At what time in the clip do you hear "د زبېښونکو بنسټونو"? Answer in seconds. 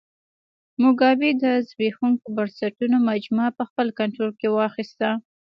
1.43-2.97